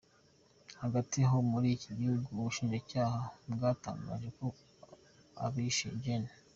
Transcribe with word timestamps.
Hagati 0.81 1.17
aho 1.27 1.37
muri 1.51 1.67
iki 1.75 1.89
gihugu 1.99 2.27
ubushinjacyaha 2.31 3.19
bwatangaje 3.53 4.29
ko 4.37 4.45
abishe 5.45 5.89
Gen. 6.03 6.23